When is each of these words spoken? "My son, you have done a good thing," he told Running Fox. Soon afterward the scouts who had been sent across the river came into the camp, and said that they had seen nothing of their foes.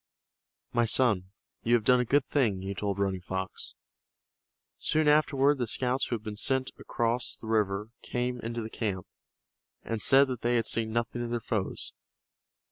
"My 0.73 0.85
son, 0.85 1.29
you 1.61 1.75
have 1.75 1.83
done 1.83 1.99
a 1.99 2.05
good 2.05 2.25
thing," 2.25 2.63
he 2.63 2.73
told 2.73 2.97
Running 2.97 3.21
Fox. 3.21 3.75
Soon 4.79 5.07
afterward 5.07 5.59
the 5.59 5.67
scouts 5.67 6.07
who 6.07 6.15
had 6.15 6.23
been 6.23 6.35
sent 6.35 6.71
across 6.79 7.37
the 7.37 7.45
river 7.45 7.91
came 8.01 8.39
into 8.39 8.63
the 8.63 8.69
camp, 8.71 9.05
and 9.83 10.01
said 10.01 10.27
that 10.29 10.41
they 10.41 10.55
had 10.55 10.65
seen 10.65 10.91
nothing 10.91 11.21
of 11.21 11.29
their 11.29 11.39
foes. 11.39 11.93